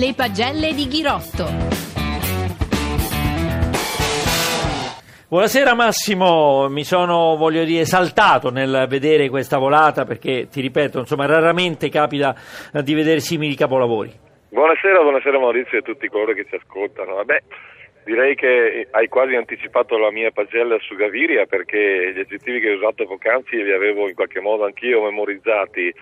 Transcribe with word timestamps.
Le 0.00 0.14
pagelle 0.16 0.72
di 0.72 0.88
Ghirotto. 0.88 1.44
Buonasera 5.28 5.74
Massimo, 5.74 6.70
mi 6.70 6.84
sono, 6.84 7.36
voglio 7.36 7.64
dire, 7.64 7.84
saltato 7.84 8.50
nel 8.50 8.86
vedere 8.88 9.28
questa 9.28 9.58
volata 9.58 10.06
perché, 10.06 10.48
ti 10.50 10.62
ripeto, 10.62 11.00
insomma, 11.00 11.26
raramente 11.26 11.90
capita 11.90 12.34
eh, 12.72 12.82
di 12.82 12.94
vedere 12.94 13.20
simili 13.20 13.54
capolavori. 13.54 14.10
Buonasera, 14.48 15.02
buonasera 15.02 15.38
Maurizio 15.38 15.76
e 15.76 15.80
a 15.80 15.84
tutti 15.84 16.08
coloro 16.08 16.32
che 16.32 16.46
ci 16.48 16.54
ascoltano. 16.54 17.16
Vabbè, 17.16 17.42
direi 18.04 18.34
che 18.36 18.88
hai 18.92 19.08
quasi 19.08 19.34
anticipato 19.34 19.98
la 19.98 20.10
mia 20.10 20.30
pagella 20.30 20.78
su 20.80 20.94
Gaviria 20.94 21.44
perché 21.44 22.14
gli 22.14 22.20
aggettivi 22.20 22.60
che 22.60 22.68
hai 22.68 22.76
usato 22.76 23.04
poc'anzi 23.04 23.62
li 23.62 23.72
avevo 23.74 24.08
in 24.08 24.14
qualche 24.14 24.40
modo 24.40 24.64
anch'io 24.64 25.02
memorizzati 25.02 25.92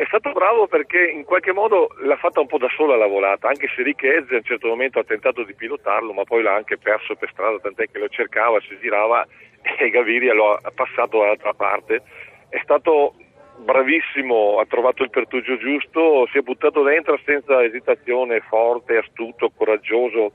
è 0.00 0.06
stato 0.06 0.32
bravo 0.32 0.66
perché 0.66 1.10
in 1.10 1.24
qualche 1.24 1.52
modo 1.52 1.90
l'ha 1.98 2.16
fatta 2.16 2.40
un 2.40 2.46
po' 2.46 2.56
da 2.56 2.70
sola 2.74 2.96
la 2.96 3.06
volata, 3.06 3.48
anche 3.48 3.68
se 3.76 3.82
Rick 3.82 4.02
Ezzi 4.02 4.32
a 4.32 4.38
un 4.38 4.44
certo 4.44 4.66
momento 4.68 4.98
ha 4.98 5.04
tentato 5.04 5.42
di 5.44 5.52
pilotarlo, 5.52 6.14
ma 6.14 6.24
poi 6.24 6.42
l'ha 6.42 6.54
anche 6.54 6.78
perso 6.78 7.16
per 7.16 7.28
strada, 7.30 7.58
tant'è 7.58 7.90
che 7.90 7.98
lo 7.98 8.08
cercava, 8.08 8.58
si 8.60 8.78
girava 8.80 9.26
e 9.60 9.90
Gaviria 9.90 10.32
lo 10.32 10.54
ha 10.54 10.72
passato 10.74 11.18
dall'altra 11.18 11.52
parte. 11.52 12.00
È 12.48 12.58
stato 12.62 13.12
bravissimo, 13.58 14.58
ha 14.58 14.64
trovato 14.64 15.02
il 15.02 15.10
pertugio 15.10 15.58
giusto, 15.58 16.26
si 16.32 16.38
è 16.38 16.40
buttato 16.40 16.82
dentro 16.82 17.20
senza 17.22 17.62
esitazione, 17.62 18.40
forte, 18.40 18.96
astuto, 18.96 19.52
coraggioso 19.54 20.32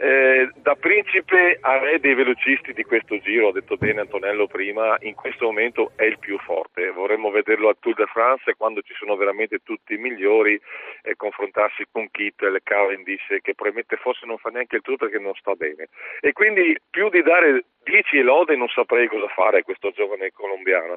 eh, 0.00 0.48
da 0.62 0.76
principe 0.76 1.58
a 1.60 1.78
re 1.78 1.98
dei 1.98 2.14
velocisti 2.14 2.72
di 2.72 2.84
questo 2.84 3.18
giro, 3.18 3.48
ha 3.48 3.52
detto 3.52 3.76
bene 3.76 4.02
Antonello 4.02 4.46
prima, 4.46 4.96
in 5.00 5.14
questo 5.14 5.46
momento 5.46 5.90
è 5.96 6.04
il 6.04 6.18
più 6.20 6.38
forte. 6.38 6.90
Vorremmo 6.90 7.30
vederlo 7.30 7.68
al 7.68 7.78
Tour 7.80 7.96
de 7.96 8.06
France 8.06 8.54
quando 8.56 8.80
ci 8.82 8.94
sono 8.94 9.16
veramente 9.16 9.58
tutti 9.64 9.94
i 9.94 9.98
migliori 9.98 10.60
e 11.02 11.16
confrontarsi 11.16 11.84
con 11.90 12.08
Kittel, 12.10 12.60
Cavendish, 12.62 13.26
che 13.42 13.54
probabilmente 13.54 13.96
forse 13.96 14.24
non 14.24 14.38
fa 14.38 14.50
neanche 14.50 14.76
il 14.76 14.82
Tour 14.82 14.98
perché 14.98 15.18
non 15.18 15.34
sta 15.34 15.54
bene. 15.54 15.88
E 16.20 16.32
quindi 16.32 16.76
più 16.88 17.08
di 17.08 17.22
dare 17.22 17.64
10 17.82 18.20
lode 18.20 18.54
non 18.54 18.68
saprei 18.68 19.08
cosa 19.08 19.26
fare 19.28 19.58
a 19.58 19.62
questo 19.62 19.90
giovane 19.90 20.30
colombiano. 20.32 20.96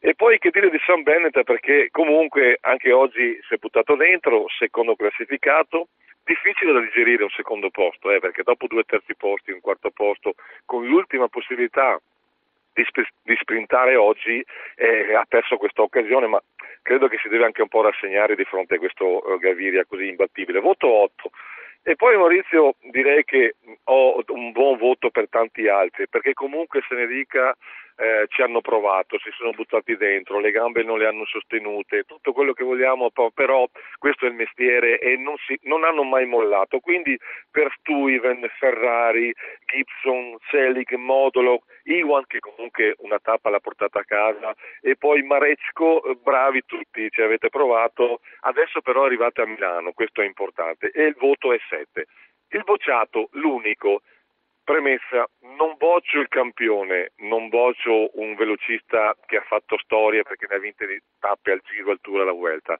E 0.00 0.14
poi 0.16 0.38
che 0.38 0.50
dire 0.50 0.70
di 0.70 0.80
Sam 0.84 1.02
Bennett 1.02 1.40
perché 1.42 1.88
comunque 1.92 2.58
anche 2.62 2.90
oggi 2.90 3.38
si 3.46 3.54
è 3.54 3.58
buttato 3.58 3.94
dentro, 3.94 4.46
secondo 4.58 4.96
classificato, 4.96 5.88
difficile 6.30 6.72
da 6.72 6.80
digerire 6.80 7.24
un 7.24 7.30
secondo 7.30 7.70
posto, 7.70 8.12
eh, 8.12 8.20
perché 8.20 8.44
dopo 8.44 8.68
due 8.68 8.84
terzi 8.84 9.16
posti, 9.16 9.50
un 9.50 9.60
quarto 9.60 9.90
posto, 9.90 10.34
con 10.64 10.86
l'ultima 10.86 11.26
possibilità 11.26 12.00
di, 12.72 12.84
sp- 12.86 13.10
di 13.22 13.36
sprintare 13.40 13.96
oggi, 13.96 14.44
eh, 14.76 15.12
ha 15.12 15.24
perso 15.28 15.56
questa 15.56 15.82
occasione, 15.82 16.28
ma 16.28 16.40
credo 16.82 17.08
che 17.08 17.18
si 17.18 17.28
deve 17.28 17.46
anche 17.46 17.62
un 17.62 17.68
po' 17.68 17.82
rassegnare 17.82 18.36
di 18.36 18.44
fronte 18.44 18.76
a 18.76 18.78
questo 18.78 19.04
uh, 19.04 19.38
Gaviria 19.38 19.84
così 19.84 20.06
imbattibile. 20.06 20.60
Voto 20.60 20.86
8. 20.86 21.30
E 21.82 21.96
poi 21.96 22.16
Maurizio 22.16 22.74
direi 22.92 23.24
che 23.24 23.56
un 24.40 24.52
buon 24.52 24.78
voto 24.78 25.10
per 25.10 25.28
tanti 25.28 25.68
altri, 25.68 26.08
perché 26.08 26.32
comunque 26.32 26.82
se 26.88 26.94
ne 26.94 27.06
dica 27.06 27.54
eh, 28.00 28.26
ci 28.28 28.40
hanno 28.40 28.62
provato, 28.62 29.18
si 29.18 29.30
sono 29.36 29.50
buttati 29.50 29.94
dentro, 29.96 30.40
le 30.40 30.50
gambe 30.50 30.82
non 30.82 30.98
le 30.98 31.06
hanno 31.06 31.26
sostenute, 31.26 32.04
tutto 32.04 32.32
quello 32.32 32.54
che 32.54 32.64
vogliamo, 32.64 33.10
però 33.34 33.68
questo 33.98 34.24
è 34.24 34.28
il 34.28 34.34
mestiere 34.34 34.98
e 34.98 35.16
non, 35.16 35.36
si, 35.46 35.58
non 35.64 35.84
hanno 35.84 36.02
mai 36.02 36.24
mollato. 36.24 36.80
Quindi 36.80 37.18
per 37.50 37.70
Stuyven, 37.78 38.50
Ferrari, 38.58 39.34
Gibson, 39.66 40.38
Selig, 40.48 40.94
Modolo, 40.94 41.64
Iwan 41.84 42.24
che 42.26 42.38
comunque 42.38 42.94
una 42.98 43.18
tappa 43.18 43.50
l'ha 43.50 43.60
portata 43.60 44.00
a 44.00 44.04
casa 44.04 44.54
e 44.80 44.96
poi 44.96 45.22
Marecco, 45.22 46.02
eh, 46.04 46.14
bravi 46.14 46.62
tutti, 46.64 47.10
ci 47.10 47.20
avete 47.20 47.50
provato, 47.50 48.20
adesso 48.40 48.80
però 48.80 49.04
arrivate 49.04 49.42
a 49.42 49.46
Milano, 49.46 49.92
questo 49.92 50.22
è 50.22 50.24
importante 50.24 50.90
e 50.90 51.04
il 51.04 51.16
voto 51.18 51.52
è 51.52 51.58
7. 51.68 52.06
Il 52.52 52.64
bocciato, 52.64 53.28
l'unico, 53.32 54.00
Premessa, 54.70 55.28
non 55.58 55.74
boccio 55.76 56.20
il 56.20 56.28
campione, 56.28 57.10
non 57.28 57.48
boccio 57.48 58.10
un 58.20 58.36
velocista 58.36 59.16
che 59.26 59.38
ha 59.38 59.42
fatto 59.42 59.76
storia 59.82 60.22
perché 60.22 60.46
ne 60.48 60.54
ha 60.54 60.58
vinte 60.60 60.86
tappe 61.18 61.50
al 61.50 61.60
giro, 61.64 61.90
al 61.90 61.98
tour, 62.00 62.20
alla 62.20 62.30
vuelta. 62.30 62.78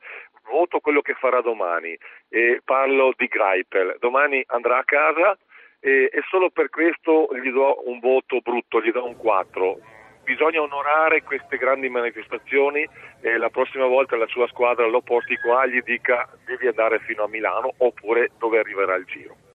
Voto 0.49 0.79
quello 0.79 1.01
che 1.01 1.15
farà 1.15 1.41
domani 1.41 1.99
e 2.29 2.61
parlo 2.65 3.13
di 3.17 3.27
Greipel. 3.27 3.97
Domani 3.99 4.41
andrà 4.47 4.79
a 4.79 4.85
casa 4.85 5.37
e, 5.81 6.09
e 6.13 6.23
solo 6.29 6.51
per 6.51 6.69
questo 6.69 7.29
gli 7.43 7.51
do 7.51 7.83
un 7.89 7.99
voto 7.99 8.39
brutto, 8.39 8.81
gli 8.81 8.93
do 8.93 9.05
un 9.05 9.17
4 9.17 9.79
bisogna 10.23 10.63
onorare 10.63 11.25
queste 11.25 11.57
grandi 11.57 11.89
manifestazioni 11.89 12.89
e 13.21 13.37
la 13.37 13.51
prossima 13.51 13.87
volta 13.87 14.17
la 14.17 14.29
sua 14.29 14.47
squadra 14.47 14.87
lo 14.87 15.01
porti 15.01 15.35
qua 15.39 15.65
e 15.65 15.71
gli 15.71 15.83
dica 15.83 16.29
devi 16.45 16.69
andare 16.69 17.01
fino 17.01 17.25
a 17.25 17.29
Milano 17.29 17.75
oppure 17.79 18.31
dove 18.39 18.61
arriverà 18.61 18.95
il 18.95 19.07
giro. 19.07 19.49